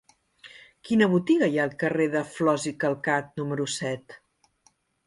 [0.89, 4.23] Quina botiga hi ha al carrer de Flos i Calcat número set?